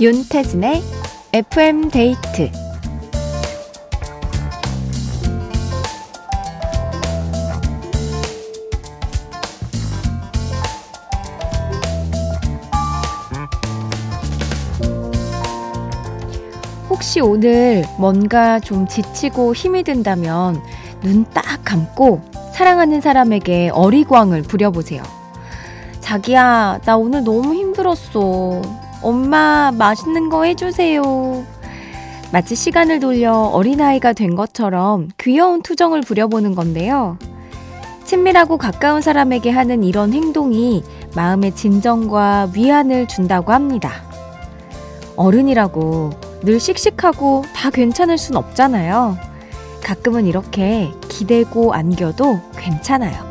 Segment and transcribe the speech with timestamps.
[0.00, 0.80] 윤태진의
[1.32, 2.50] FM 데이트
[16.88, 20.60] 혹시 오늘 뭔가 좀 지치고 힘이 든다면
[21.02, 22.20] 눈 딱 감고
[22.54, 25.02] 사랑하는 사람에게 어리광을 부려보세요.
[26.00, 28.62] 자기야, 나 오늘 너무 힘들었어.
[29.02, 31.02] 엄마, 맛있는 거 해주세요.
[32.32, 37.16] 마치 시간을 돌려 어린아이가 된 것처럼 귀여운 투정을 부려보는 건데요.
[38.04, 40.82] 친밀하고 가까운 사람에게 하는 이런 행동이
[41.14, 43.90] 마음의 진정과 위안을 준다고 합니다.
[45.16, 46.10] 어른이라고
[46.42, 49.16] 늘 씩씩하고 다 괜찮을 순 없잖아요.
[49.82, 53.28] 가끔은 이렇게 기대고 안겨도 괜찮아요.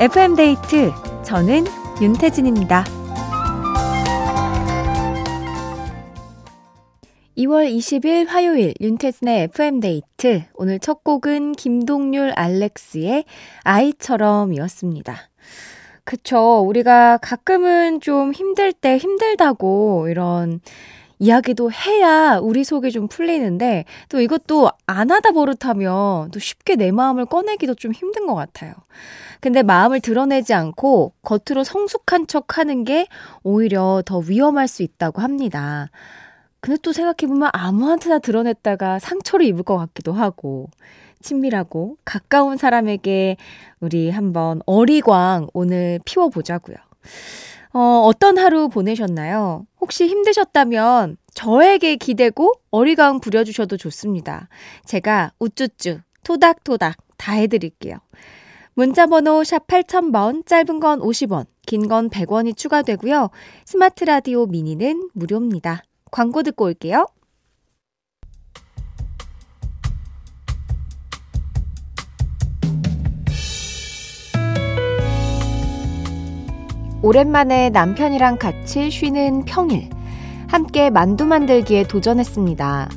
[0.00, 1.66] FM데이트, 저는
[2.00, 3.01] 윤태진입니다.
[7.36, 10.42] 2월 20일 화요일 윤태진의 FM데이트.
[10.54, 13.24] 오늘 첫 곡은 김동률 알렉스의
[13.64, 15.16] 아이처럼이었습니다.
[16.04, 16.60] 그쵸.
[16.60, 20.60] 우리가 가끔은 좀 힘들 때 힘들다고 이런
[21.18, 27.24] 이야기도 해야 우리 속이 좀 풀리는데 또 이것도 안 하다 버릇하면 또 쉽게 내 마음을
[27.24, 28.74] 꺼내기도 좀 힘든 것 같아요.
[29.40, 33.06] 근데 마음을 드러내지 않고 겉으로 성숙한 척 하는 게
[33.42, 35.88] 오히려 더 위험할 수 있다고 합니다.
[36.62, 40.70] 근데 또 생각해보면 아무한테나 드러냈다가 상처를 입을 것 같기도 하고,
[41.20, 43.36] 친밀하고 가까운 사람에게
[43.80, 46.76] 우리 한번 어리광 오늘 피워보자고요.
[47.74, 49.66] 어, 어떤 하루 보내셨나요?
[49.80, 54.48] 혹시 힘드셨다면 저에게 기대고 어리광 부려주셔도 좋습니다.
[54.84, 57.96] 제가 우쭈쭈, 토닥토닥 다 해드릴게요.
[58.74, 63.30] 문자번호 샵 8000번, 짧은 건 50원, 긴 건 100원이 추가되고요.
[63.64, 65.82] 스마트 라디오 미니는 무료입니다.
[66.12, 67.06] 광고 듣고 올게요.
[77.02, 79.88] 오랜만에 남편이랑 같이 쉬는 평일.
[80.48, 82.90] 함께 만두 만들기에 도전했습니다.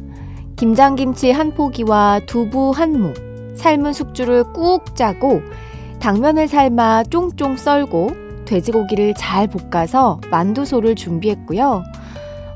[0.57, 3.13] 김장김치 한 포기와 두부 한 모,
[3.55, 5.41] 삶은 숙주를 꾹 짜고
[6.01, 11.81] 당면을 삶아 쫑쫑 썰고 돼지고기를 잘 볶아서 만두소를 준비했고요.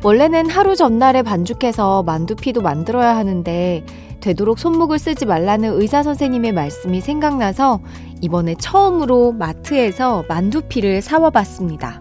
[0.02, 3.84] 원래는 하루 전날에 반죽해서 만두피도 만들어야 하는데
[4.22, 7.82] 되도록 손목을 쓰지 말라는 의사 선생님의 말씀이 생각나서
[8.22, 12.00] 이번에 처음으로 마트에서 만두피를 사와 봤습니다.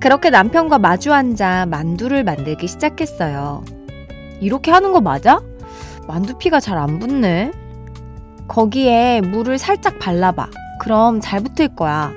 [0.00, 3.64] 그렇게 남편과 마주 앉아 만두를 만들기 시작했어요.
[4.40, 5.40] 이렇게 하는 거 맞아?
[6.08, 7.52] 만두피가 잘 안 붙네.
[8.48, 10.48] 거기에 물을 살짝 발라봐.
[10.80, 12.12] 그럼 잘 붙을 거야.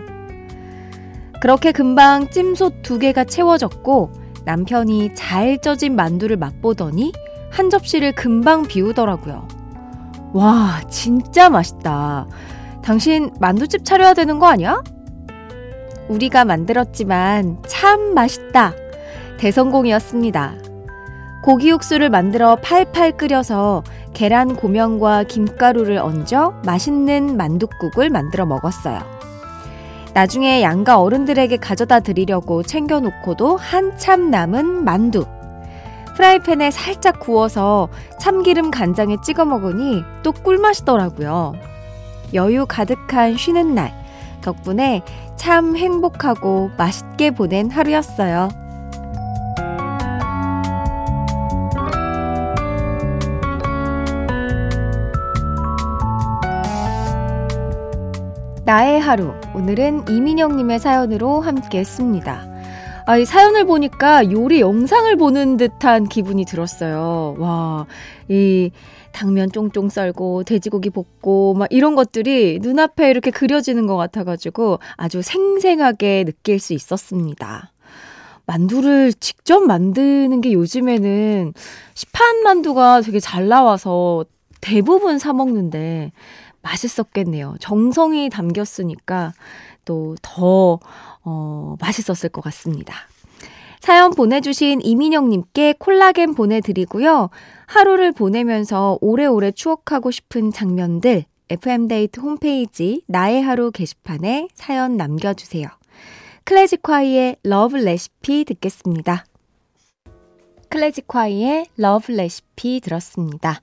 [1.40, 7.12] 그렇게 금방 찜솥 두 개가 채워졌고 남편이 잘 쪄진 만두를 맛보더니
[7.52, 9.48] 한 접시를 금방 비우더라고요.
[10.34, 12.28] 와, 진짜 맛있다.
[12.84, 14.84] 당신 만두집 차려야 되는 거 아니야?
[16.10, 18.74] 우리가 만들었지만 참 맛있다.
[19.38, 20.54] 대성공이었습니다.
[21.44, 29.00] 고기 육수를 만들어 팔팔 끓여서 계란 고명과 김가루를 얹어 맛있는 만둣국을 만들어 먹었어요.
[30.16, 35.26] 나중에 양가 어른들에게 가져다 드리려고 챙겨놓고도 한참 남은 만두.
[36.16, 41.56] 프라이팬에 살짝 구워서 참기름 간장에 찍어 먹으니 또 꿀맛이더라고요.
[42.34, 43.92] 여유 가득한 쉬는 날.
[44.42, 45.02] 덕분에
[45.36, 48.48] 참 행복하고 맛있게 보낸 하루였어요.
[58.66, 59.32] 나의 하루.
[59.54, 62.48] 오늘은 이민영님의 사연으로 함께 했습니다.
[63.06, 67.36] 아, 이 사연을 보니까 요리 영상을 보는 듯한 기분이 들었어요.
[67.38, 67.86] 와,
[68.28, 68.72] 이
[69.12, 76.24] 당면 쫑쫑 썰고 돼지고기 볶고 막 이런 것들이 눈앞에 이렇게 그려지는 것 같아가지고 아주 생생하게
[76.24, 77.72] 느낄 수 있었습니다.
[78.48, 81.54] 만두를 직접 만드는 게 요즘에는
[81.94, 84.26] 시판 만두가 되게 잘 나와서
[84.60, 86.12] 대부분 사 먹는데
[86.66, 87.56] 맛있었겠네요.
[87.60, 89.34] 정성이 담겼으니까
[89.86, 90.80] 또 더,
[91.24, 92.96] 어, 맛있었을 것 같습니다.
[93.80, 97.30] 사연 보내주신 이민영님께 콜라겐 보내드리고요.
[97.68, 105.68] 하루를 보내면서 오래오래 추억하고 싶은 장면들 FM데이트 홈페이지 나의 하루 게시판에 사연 남겨주세요.
[106.46, 109.26] 클래지콰이의 Love Recipe 듣겠습니다.
[110.70, 113.62] 클래지콰이의 Love Recipe 들었습니다.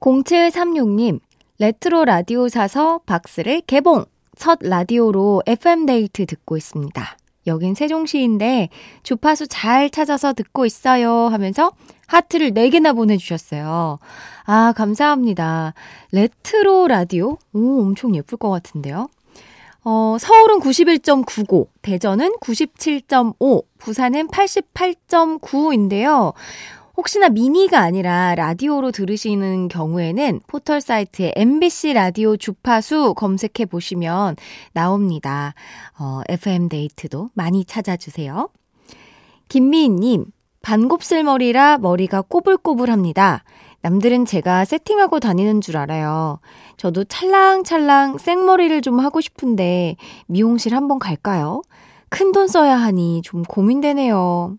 [0.00, 1.20] 0736님,
[1.58, 4.04] 레트로 라디오 사서 박스를 개봉!
[4.36, 7.16] 첫 라디오로 FM데이트 듣고 있습니다.
[7.46, 8.68] 여긴 세종시인데
[9.02, 11.72] 주파수 잘 찾아서 듣고 있어요 하면서
[12.06, 13.98] 하트를 4개나 보내주셨어요.
[14.44, 15.72] 아, 감사합니다.
[16.12, 17.38] 레트로 라디오?
[17.54, 19.08] 오, 엄청 예쁠 것 같은데요.
[19.88, 26.34] 어, 서울은 91.95, 대전은 97.5, 부산은 88.9인데요.
[26.96, 34.36] 혹시나 미니가 아니라 라디오로 들으시는 경우에는 포털 사이트에 MBC 라디오 주파수 검색해 보시면
[34.72, 35.54] 나옵니다.
[35.98, 38.48] 어, FM 데이트도 많이 찾아주세요.
[39.48, 40.24] 김미희님,
[40.62, 43.44] 반곱슬머리라 머리가 꼬불꼬불합니다.
[43.82, 46.40] 남들은 제가 세팅하고 다니는 줄 알아요.
[46.76, 49.96] 저도 찰랑찰랑 생머리를 좀 하고 싶은데
[50.26, 51.62] 미용실 한번 갈까요?
[52.08, 54.56] 큰 돈 써야 하니 좀 고민되네요.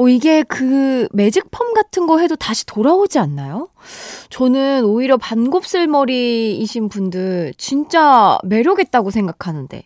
[0.00, 3.68] 어, 이게 그 매직 펌 같은 거 해도 다시 돌아오지 않나요?
[4.30, 9.84] 저는 오히려 반곱슬머리이신 분들 진짜 매력있다고 생각하는데.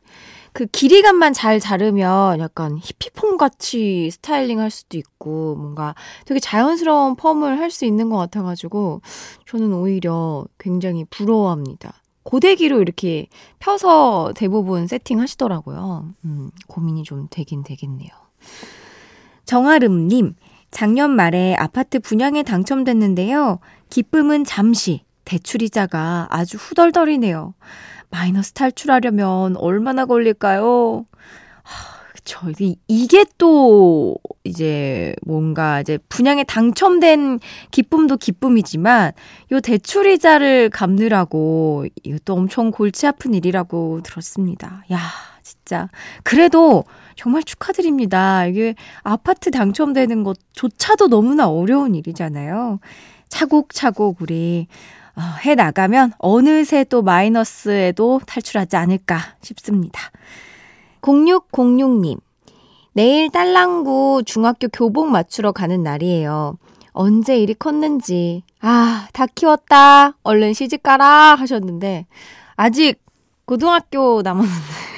[0.52, 5.96] 그 길이감만 잘 자르면 약간 히피폼 같이 스타일링 할 수도 있고 뭔가
[6.26, 9.00] 되게 자연스러운 펌을 할 수 있는 것 같아가지고
[9.48, 11.92] 저는 오히려 굉장히 부러워합니다.
[12.22, 13.26] 고데기로 이렇게
[13.58, 16.10] 펴서 대부분 세팅 하시더라고요.
[16.24, 18.10] 음, 고민이 좀 되긴 되겠네요.
[19.44, 20.34] 정아름님,
[20.70, 23.60] 작년 말에 아파트 분양에 당첨됐는데요.
[23.90, 27.54] 기쁨은 잠시, 대출이자가 아주 후덜덜이네요.
[28.10, 31.06] 마이너스 탈출하려면 얼마나 걸릴까요?
[31.62, 32.46] 하, 그쵸.
[32.88, 37.40] 이게 또, 이제, 뭔가, 이제, 분양에 당첨된
[37.70, 39.12] 기쁨도 기쁨이지만,
[39.52, 44.84] 요 대출이자를 갚느라고, 이것도 엄청 골치 아픈 일이라고 들었습니다.
[44.92, 44.98] 야
[45.44, 45.88] 진짜.
[46.24, 48.46] 그래도, 정말 축하드립니다.
[48.46, 52.80] 이게 아파트 당첨되는 것조차도 너무나 어려운 일이잖아요.
[53.28, 54.66] 차곡차곡 우리
[55.16, 60.10] 어, 해 나가면 어느새 또 마이너스에도 탈출하지 않을까 싶습니다.
[61.02, 62.18] 0606님.
[62.94, 66.58] 내일 딸랑구 중학교 교복 맞추러 가는 날이에요.
[66.92, 68.42] 언제 일이 컸는지.
[68.60, 70.16] 아, 다 키웠다.
[70.22, 71.34] 얼른 시집 가라.
[71.34, 72.06] 하셨는데,
[72.56, 73.03] 아직
[73.46, 74.54] 고등학교 남았는데.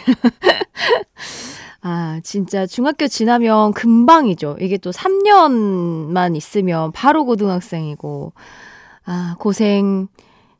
[1.82, 4.56] 아, 진짜 중학교 지나면 금방이죠.
[4.60, 8.32] 이게 또 3년만 있으면 바로 고등학생이고,
[9.04, 10.08] 아, 고생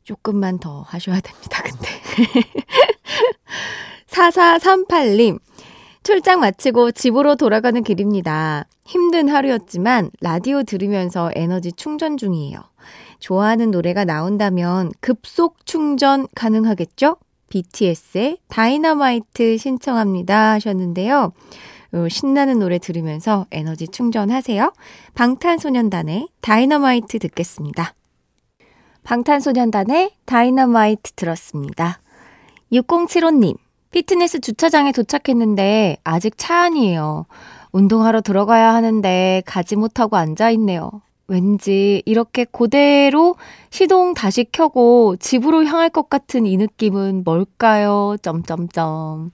[0.05, 1.89] 조금만 더 하셔야 됩니다, 근데.
[4.07, 5.41] 4438님,
[6.05, 8.67] 출장 마치고 집으로 돌아가는 길입니다.
[8.85, 12.61] 힘든 하루였지만 라디오 들으면서 에너지 충전 중이에요.
[13.19, 17.17] 좋아하는 노래가 나온다면 급속 충전 가능하겠죠?
[17.49, 21.33] BTS의 다이너마이트 신청합니다 하셨는데요.
[22.11, 24.73] 신나는 노래 들으면서 에너지 충전하세요.
[25.15, 27.95] 방탄소년단의 다이너마이트 듣겠습니다.
[29.05, 32.01] 방탄소년단의 다이너마이트 들었습니다.
[32.73, 33.57] 6075님,
[33.93, 37.27] 피트니스 주차장에 도착했는데 아직 차 안이에요.
[37.73, 40.91] 운동하러 들어가야 하는데 가지 못하고 앉아있네요.
[41.29, 43.37] 왠지 이렇게 그대로
[43.71, 48.17] 시동 다시 켜고 집으로 향할 것 같은 이 느낌은 뭘까요?
[48.23, 49.33] 점점점.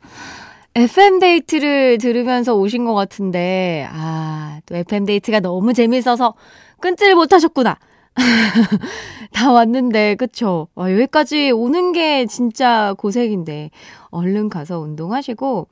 [0.75, 6.35] FM데이트를 들으면서 오신 것 같은데, 아, 또 FM데이트가 너무 재밌어서
[6.81, 7.79] 끊질 못하셨구나.
[9.33, 10.69] 다 왔는데, 그쵸?
[10.75, 13.71] 와, 여기까지 오는 게 진짜 고생인데,
[14.11, 15.69] 얼른 가서 운동하시고,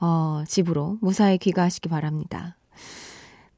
[0.00, 2.56] 어, 집으로 무사히 귀가하시기 바랍니다.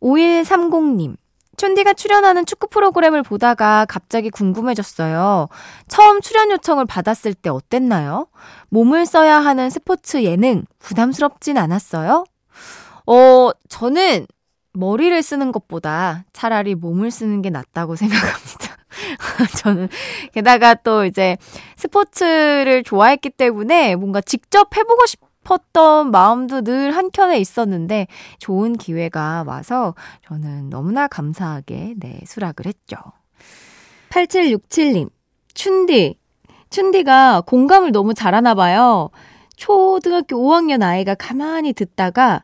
[0.00, 1.16] 5130님.
[1.62, 5.46] 촌디가 출연하는 축구 프로그램을 보다가 갑자기 궁금해졌어요.
[5.86, 8.26] 처음 출연 요청을 받았을 때 어땠나요?
[8.70, 12.24] 몸을 써야 하는 스포츠 예능 부담스럽진 않았어요?
[13.06, 14.26] 어, 저는
[14.72, 18.76] 머리를 쓰는 것보다 차라리 몸을 쓰는 게 낫다고 생각합니다.
[19.62, 19.88] 저는
[20.32, 21.36] 게다가 또 이제
[21.76, 28.06] 스포츠를 좋아했기 때문에 뭔가 직접 해보고 싶 싶었던 마음도 늘 한켠에 있었는데
[28.38, 29.94] 좋은 기회가 와서
[30.26, 32.96] 저는 너무나 감사하게 네, 수락을 했죠.
[34.10, 35.10] 8767님,
[35.54, 36.18] 춘디.
[36.70, 39.10] 춘디가 공감을 너무 잘하나 봐요.
[39.56, 42.42] 초등학교 5학년 아이가 가만히 듣다가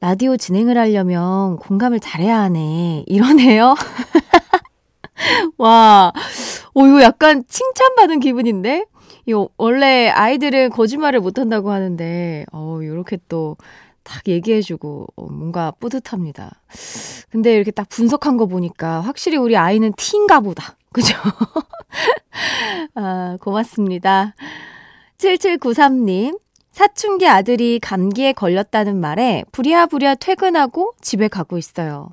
[0.00, 3.04] 라디오 진행을 하려면 공감을 잘해야 하네.
[3.06, 3.76] 이러네요.
[5.56, 6.12] 와,
[6.74, 8.86] 오, 이거 약간 칭찬받은 기분인데?
[9.26, 13.56] 이 원래 아이들은 거짓말을 못 한다고 하는데, 어, 요렇게 또,
[14.02, 16.60] 딱 얘기해주고, 어, 뭔가 뿌듯합니다.
[17.30, 20.76] 근데 이렇게 딱 분석한 거 보니까, 확실히 우리 아이는 T인가 보다.
[20.92, 21.14] 그죠?
[22.94, 24.34] 아, 고맙습니다.
[25.18, 26.38] 7793님,
[26.72, 32.10] 사춘기 아들이 감기에 걸렸다는 말에 부랴부랴 퇴근하고 집에 가고 있어요.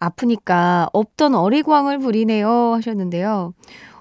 [0.00, 3.54] 아프니까 없던 어리광을 부리네요 하셨는데요.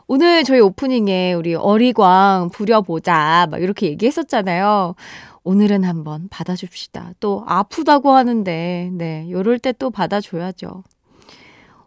[0.07, 4.95] 오늘 저희 오프닝에 우리 어리광 부려보자 막 이렇게 얘기했었잖아요.
[5.43, 7.13] 오늘은 한번 받아줍시다.
[7.19, 10.83] 또 아프다고 하는데, 네, 요럴 때 또 받아줘야죠.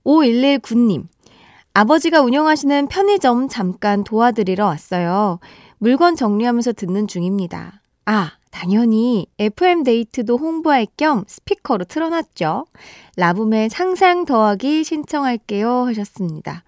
[0.04, 1.06] 5119님,
[1.72, 5.40] 아버지가 운영하시는 편의점 잠깐 도와드리러 왔어요.
[5.78, 7.80] 물건 정리하면서 듣는 중입니다.
[8.04, 12.66] 아, 당연히 FM데이트도 홍보할 겸 스피커로 틀어놨죠.
[13.16, 16.64] 라붐의 상상 더하기 신청할게요 하셨습니다.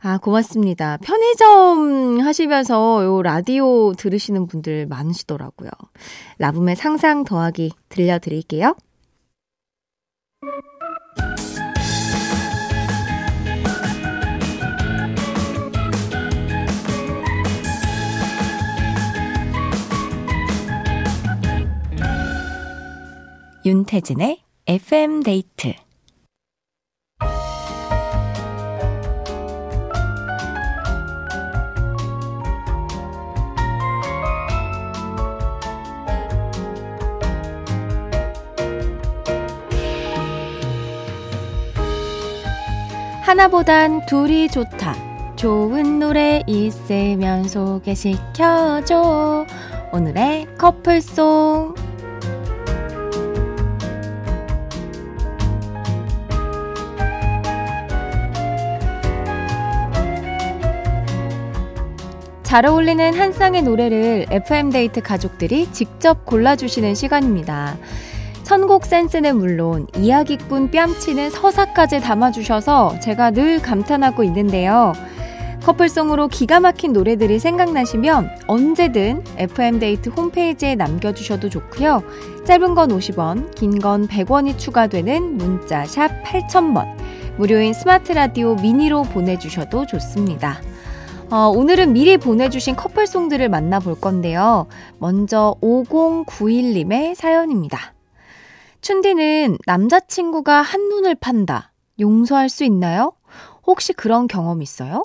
[0.00, 0.96] 아, 고맙습니다.
[0.98, 5.70] 편의점 하시면서 요 라디오 들으시는 분들 많으시더라고요.
[6.38, 8.76] 라붐의 상상 더하기 들려드릴게요.
[23.66, 25.74] 윤태진의 FM 데이트
[43.28, 44.96] 하나보단 둘이 좋다.
[45.36, 48.86] 좋은 노래 있으면 소개시켜줘.
[49.92, 51.74] 오늘의 커플송.
[62.42, 67.76] 잘 어울리는 한 쌍의 노래를 FM데이트 가족들이 직접 골라주시는 시간입니다.
[68.48, 74.94] 선곡 센스는 물론 이야기꾼 뺨치는 서사까지 담아주셔서 제가 늘 감탄하고 있는데요.
[75.64, 82.02] 커플송으로 기가 막힌 노래들이 생각나시면 언제든 FM데이트 홈페이지에 남겨주셔도 좋고요.
[82.46, 86.86] 짧은 건 50원, 긴 건 100원이 추가되는 문자 샵 8000번,
[87.36, 90.62] 무료인 스마트 라디오 미니로 보내주셔도 좋습니다.
[91.30, 94.68] 어, 오늘은 미리 보내주신 커플송들을 만나볼 건데요.
[94.98, 97.92] 먼저 5091님의 사연입니다.
[98.80, 101.72] 춘디는 남자친구가 한눈을 판다.
[102.00, 103.12] 용서할 수 있나요?
[103.66, 105.04] 혹시 그런 경험 있어요?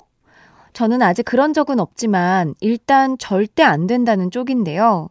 [0.72, 5.10] 저는 아직 그런 적은 없지만 일단 절대 안 된다는 쪽인데요.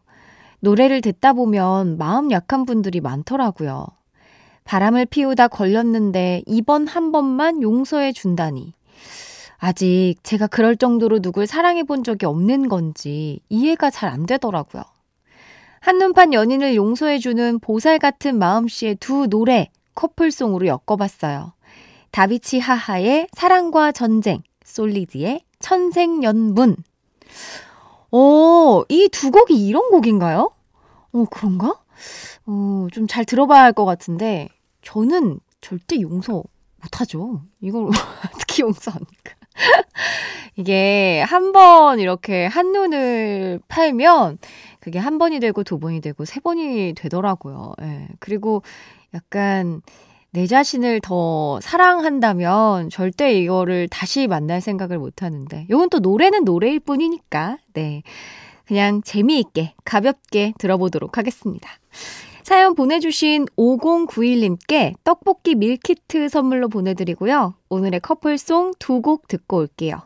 [0.59, 3.85] 노래를 듣다 보면 마음 약한 분들이 많더라고요.
[4.63, 8.73] 바람을 피우다 걸렸는데 이번 한 번만 용서해 준다니.
[9.57, 14.83] 아직 제가 그럴 정도로 누굴 사랑해 본 적이 없는 건지 이해가 잘 안 되더라고요.
[15.87, 21.51] 한눈판 연인을 용서해주는 보살 같은 마음씨의 두 노래 커플송으로 엮어봤어요.
[22.11, 26.77] 다비치 하하의 사랑과 전쟁, 솔리드의 천생연분.
[28.11, 30.51] 오, 이두 곡이 이런 곡인가요?
[31.11, 31.75] 어, 그런가?
[32.45, 34.47] 어, 좀 잘 들어봐야 할 것 같은데,
[34.83, 36.43] 저는 절대 용서
[36.81, 37.41] 못하죠.
[37.59, 37.89] 이걸
[38.35, 39.33] 어떻게 용서합니까?
[40.55, 44.39] 이게 한 번 이렇게 한눈을 팔면
[44.79, 47.73] 그게 한 번이 되고 두 번이 되고 세 번이 되더라고요.
[47.81, 48.07] 예.
[48.19, 48.63] 그리고
[49.13, 49.81] 약간
[50.31, 56.79] 내 자신을 더 사랑한다면 절대 이거를 다시 만날 생각을 못 하는데, 요건 또 노래는 노래일
[56.79, 58.01] 뿐이니까, 네.
[58.65, 61.69] 그냥 재미있게, 가볍게 들어보도록 하겠습니다.
[62.43, 67.55] 사연 보내주신 5091님께 떡볶이 밀키트 선물로 보내드리고요.
[67.69, 69.97] 오늘의 커플송 두 곡 듣고 올게요.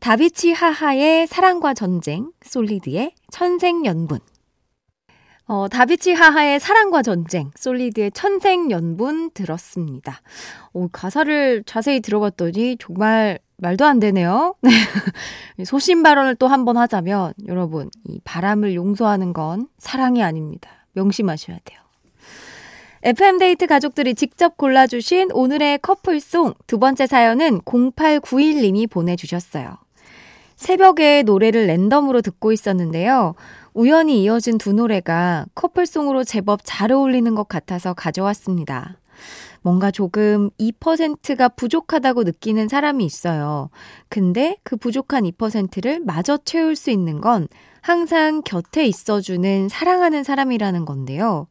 [0.00, 4.18] 다비치 하하의 사랑과 전쟁, 솔리드의 천생연분.
[5.48, 10.20] 어, 다비치 하하의 사랑과 전쟁, 솔리드의 천생연분 들었습니다.
[10.72, 14.54] 오, 가사를 자세히 들어봤더니 정말 말도 안 되네요.
[15.64, 20.70] 소신 발언을 또 한 번 하자면, 여러분, 이 바람을 용서하는 건 사랑이 아닙니다.
[20.96, 21.78] 명심하셔야 돼요.
[23.02, 29.76] FM데이트 가족들이 직접 골라주신 오늘의 커플송 두 번째 사연은 0891님이 보내주셨어요.
[30.56, 33.34] 새벽에 노래를 랜덤으로 듣고 있었는데요.
[33.74, 38.98] 우연히 이어진 두 노래가 커플송으로 제법 잘 어울리는 것 같아서 가져왔습니다.
[39.60, 43.68] 뭔가 조금 2%가 부족하다고 느끼는 사람이 있어요.
[44.08, 47.48] 근데 그 부족한 2%를 마저 채울 수 있는 건
[47.86, 51.46] 항상 곁에 있어주는 사랑하는 사람이라는 건데요.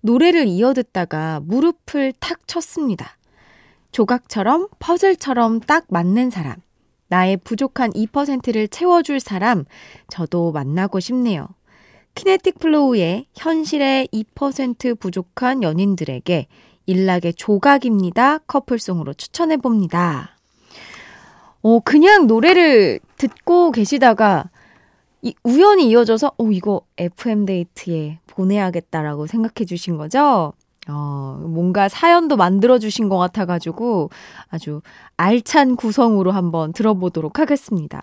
[0.00, 3.16] 노래를 이어 듣다가 무릎을 탁 쳤습니다.
[3.92, 6.56] 조각처럼 퍼즐처럼 딱 맞는 사람.
[7.06, 9.64] 나의 부족한 2%를 채워줄 사람,
[10.08, 11.46] 저도 만나고 싶네요.
[12.16, 16.48] 키네틱 플로우의 현실의 2% 부족한 연인들에게
[16.86, 18.38] 일락의 조각입니다.
[18.38, 20.36] 커플송으로 추천해봅니다.
[21.62, 24.50] 어, 그냥 노래를 듣고 계시다가
[25.22, 30.52] 이, 우연히 이어져서, 어, 이거 FM데이트에 보내야겠다라고 생각해 주신 거죠?
[30.88, 34.10] 어, 뭔가 사연도 만들어 주신 것 같아 가지고
[34.48, 34.82] 아주
[35.16, 38.02] 알찬 구성으로 한번 들어보도록 하겠습니다.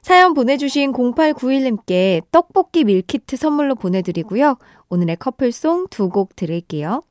[0.00, 4.56] 사연 보내주신 0891님께 떡볶이 밀키트 선물로 보내드리고요.
[4.88, 7.02] 오늘의 커플송 두 곡 들을게요.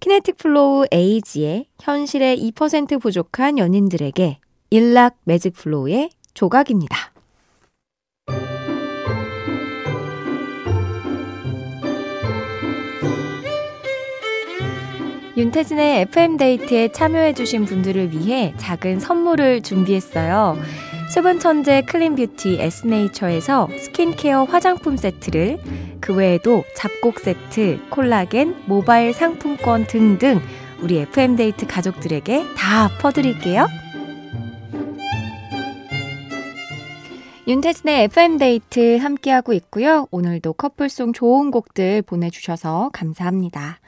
[0.00, 7.11] 키네틱 플로우 에이지의 현실의 2% 부족한 연인들에게 일락 매직 플로우의 조각입니다.
[15.42, 20.56] 윤태진의 FM데이트에 참여해주신 분들을 위해 작은 선물을 준비했어요.
[21.12, 25.58] 수분 천재 clean beauty 에스네이처에서 스킨케어 화장품 세트를
[26.00, 30.40] 그 외에도 잡곡 세트, 콜라겐, 모바일 상품권 등등
[30.80, 33.66] 우리 FM데이트 가족들에게 다 퍼드릴게요.
[37.48, 40.06] 윤태진의 FM데이트 함께하고 있고요.
[40.12, 43.80] 오늘도 커플송 좋은 곡들 보내주셔서 감사합니다.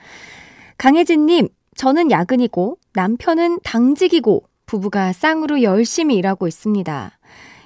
[0.79, 7.19] 강혜진님, 저는 야근이고 남편은 당직이고 부부가 쌍으로 열심히 일하고 있습니다.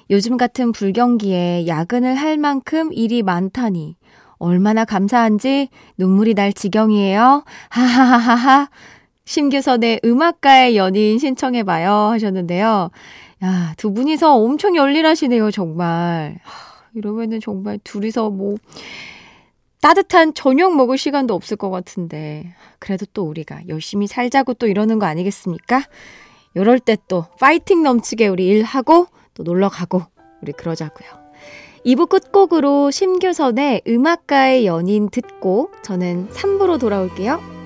[0.09, 3.95] 요즘 같은 불경기에 야근을 할 만큼 일이 많다니
[4.37, 7.43] 얼마나 감사한지 눈물이 날 지경이에요.
[7.69, 8.69] 하하하하.
[9.25, 12.89] 심규선의 음악가의 연인 신청해봐요 하셨는데요.
[13.43, 16.39] 야, 두 분이서 엄청 열일하시네요, 정말.
[16.95, 18.55] 이러면은 정말 둘이서 뭐,
[19.81, 22.53] 따뜻한 저녁 먹을 시간도 없을 것 같은데.
[22.79, 25.83] 그래도 또 우리가 열심히 살자고 또 이러는 거 아니겠습니까?
[26.55, 30.01] 이럴 때 또 파이팅 넘치게 우리 일하고 또 놀러 가고
[30.41, 31.09] 우리 그러자고요.
[31.85, 37.58] 2부 끝곡으로 심규선의 음악가의 연인 듣고 저는 3부로 돌아올게요.